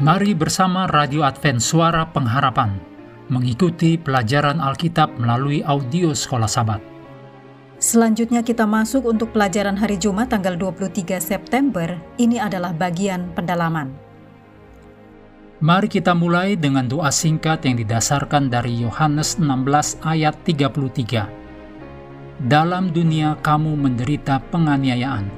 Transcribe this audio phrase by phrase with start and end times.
[0.00, 2.72] Mari bersama Radio Advent Suara Pengharapan
[3.28, 6.80] mengikuti pelajaran Alkitab melalui audio Sekolah Sabat.
[7.76, 12.00] Selanjutnya kita masuk untuk pelajaran hari Jumat tanggal 23 September.
[12.16, 13.92] Ini adalah bagian pendalaman.
[15.60, 21.28] Mari kita mulai dengan doa singkat yang didasarkan dari Yohanes 16 ayat 33.
[22.48, 25.28] Dalam dunia kamu menderita penganiayaan,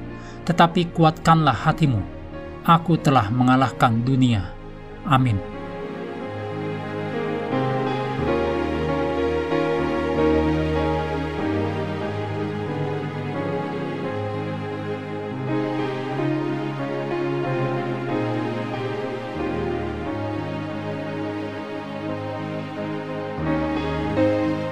[0.46, 2.22] tetapi kuatkanlah hatimu.
[2.62, 4.61] Aku telah mengalahkan dunia.
[5.06, 5.38] Amin.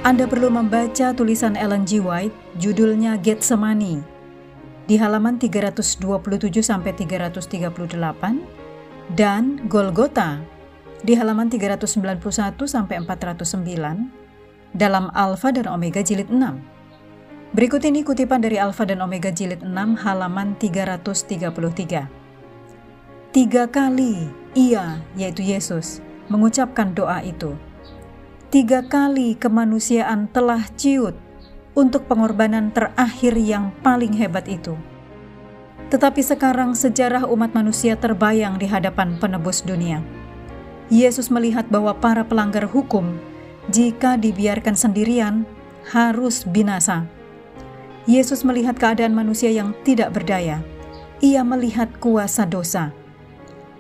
[0.01, 2.03] Anda perlu membaca tulisan Ellen G.
[2.03, 4.03] White, judulnya Getsemani,
[4.91, 6.03] di halaman 327
[6.67, 8.60] sampai 338
[9.17, 10.43] dan Golgota
[11.01, 12.21] di halaman 391
[12.67, 16.39] sampai 409 dalam Alfa dan Omega jilid 6.
[17.51, 19.75] Berikut ini kutipan dari Alfa dan Omega jilid 6
[20.07, 22.07] halaman 333.
[23.31, 27.55] Tiga kali ia, yaitu Yesus, mengucapkan doa itu
[28.51, 31.15] tiga kali kemanusiaan telah ciut
[31.79, 34.75] untuk pengorbanan terakhir yang paling hebat itu.
[35.91, 40.03] Tetapi sekarang sejarah umat manusia terbayang di hadapan penebus dunia.
[40.91, 43.19] Yesus melihat bahwa para pelanggar hukum,
[43.71, 45.47] jika dibiarkan sendirian,
[45.91, 47.07] harus binasa.
[48.07, 50.63] Yesus melihat keadaan manusia yang tidak berdaya.
[51.23, 52.95] Ia melihat kuasa dosa.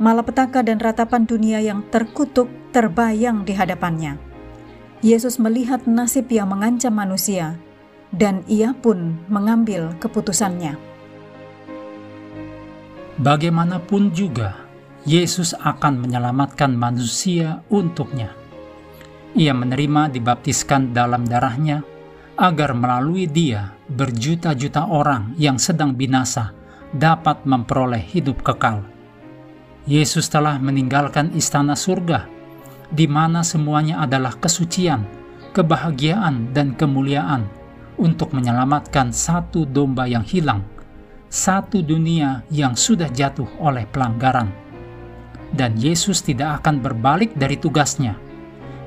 [0.03, 4.31] Malapetaka dan ratapan dunia yang terkutuk terbayang di hadapannya
[5.01, 7.57] Yesus melihat nasib yang mengancam manusia,
[8.13, 10.77] dan ia pun mengambil keputusannya.
[13.21, 14.57] Bagaimanapun juga,
[15.05, 18.33] Yesus akan menyelamatkan manusia untuknya.
[19.37, 21.85] Ia menerima dibaptiskan dalam darahnya,
[22.41, 26.57] agar melalui dia berjuta-juta orang yang sedang binasa
[26.97, 28.89] dapat memperoleh hidup kekal.
[29.85, 32.25] Yesus telah meninggalkan istana surga
[32.89, 35.05] di mana semuanya adalah kesucian,
[35.53, 37.45] kebahagiaan, dan kemuliaan
[38.01, 40.65] untuk menyelamatkan satu domba yang hilang,
[41.31, 44.51] satu dunia yang sudah jatuh oleh pelanggaran.
[45.55, 48.19] Dan Yesus tidak akan berbalik dari tugasnya.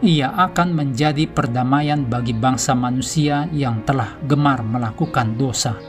[0.04, 5.80] Ia akan menjadi perdamaian bagi bangsa manusia yang telah gemar melakukan dosa.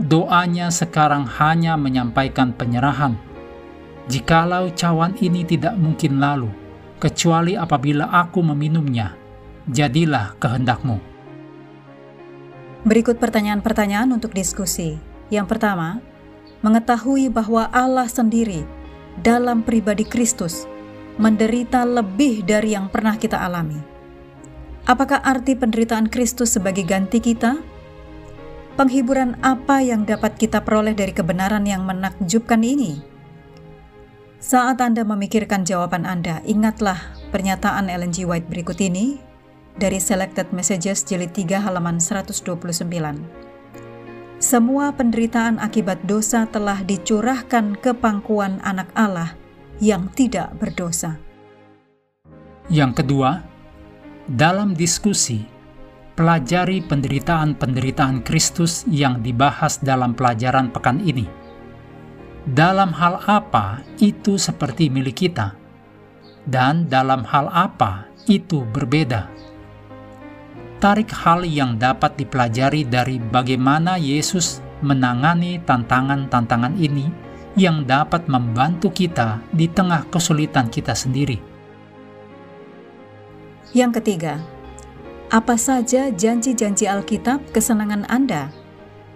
[0.00, 3.20] Doanya sekarang hanya menyampaikan penyerahan.
[4.08, 6.48] Jikalau cawan ini tidak mungkin lalu,
[6.96, 9.12] kecuali apabila aku meminumnya.
[9.68, 11.00] Jadilah kehendakmu.
[12.84, 15.13] Berikut pertanyaan-pertanyaan untuk diskusi.
[15.32, 16.00] Yang pertama,
[16.64, 18.64] mengetahui bahwa Allah sendiri
[19.20, 20.64] dalam pribadi Kristus
[21.20, 23.78] menderita lebih dari yang pernah kita alami.
[24.84, 27.56] Apakah arti penderitaan Kristus sebagai ganti kita?
[28.74, 32.98] Penghiburan apa yang dapat kita peroleh dari kebenaran yang menakjubkan ini?
[34.42, 38.28] Saat Anda memikirkan jawaban Anda, ingatlah pernyataan Ellen G.
[38.28, 39.16] White berikut ini
[39.78, 43.43] dari Selected Messages jilid 3 halaman 129.
[44.44, 49.32] Semua penderitaan akibat dosa telah dicurahkan ke pangkuan anak Allah
[49.80, 51.16] yang tidak berdosa.
[52.68, 53.40] Yang kedua,
[54.28, 55.48] dalam diskusi,
[56.12, 61.24] pelajari penderitaan-penderitaan Kristus yang dibahas dalam pelajaran pekan ini
[62.44, 65.56] dalam hal apa itu seperti milik kita,
[66.44, 69.32] dan dalam hal apa itu berbeda.
[70.84, 77.08] Tarik hal yang dapat dipelajari dari bagaimana Yesus menangani tantangan-tantangan ini
[77.56, 81.40] yang dapat membantu kita di tengah kesulitan kita sendiri.
[83.72, 84.44] Yang ketiga,
[85.32, 88.52] apa saja janji-janji Alkitab kesenangan Anda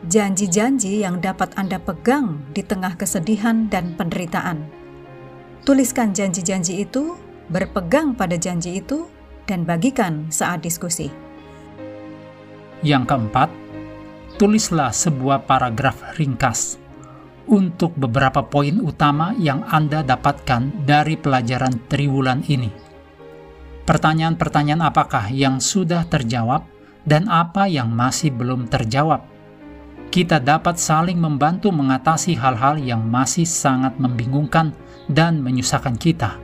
[0.08, 4.64] janji-janji yang dapat Anda pegang di tengah kesedihan dan penderitaan.
[5.68, 7.12] Tuliskan janji-janji itu,
[7.52, 9.04] berpegang pada janji itu,
[9.44, 11.27] dan bagikan saat diskusi.
[12.82, 13.48] Yang keempat,
[14.38, 16.78] tulislah sebuah paragraf ringkas
[17.48, 22.70] untuk beberapa poin utama yang Anda dapatkan dari pelajaran triwulan ini.
[23.88, 26.68] Pertanyaan-pertanyaan apakah yang sudah terjawab
[27.08, 29.38] dan apa yang masih belum terjawab?
[30.08, 34.72] kita dapat saling membantu mengatasi hal-hal yang masih sangat membingungkan
[35.06, 36.40] dan menyusahkan kita.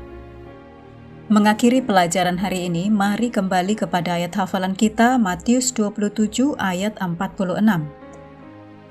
[1.24, 7.64] Mengakhiri pelajaran hari ini, mari kembali kepada ayat hafalan kita Matius 27 ayat 46.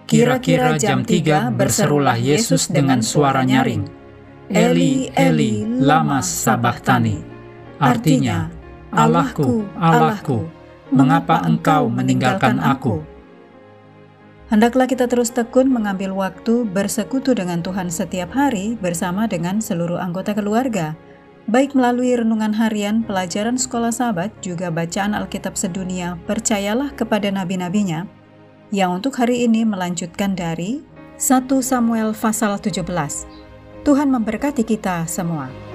[0.10, 3.86] Kira-kira jam 3 berserulah Yesus dengan suara nyaring,
[4.50, 7.22] Eli, Eli, lama sabachthani.
[7.78, 8.50] Artinya,
[8.90, 10.50] Allahku, Allahku,
[10.90, 13.06] mengapa engkau meninggalkan aku?
[14.50, 20.34] Hendaklah kita terus tekun mengambil waktu bersekutu dengan Tuhan setiap hari bersama dengan seluruh anggota
[20.34, 20.98] keluarga,
[21.50, 28.08] baik melalui renungan harian, pelajaran sekolah sahabat, juga bacaan Alkitab sedunia, percayalah kepada nabi-nabinya,
[28.72, 30.82] yang untuk hari ini melanjutkan dari
[31.20, 32.84] 1 Samuel pasal 17.
[33.84, 35.73] Tuhan memberkati kita semua.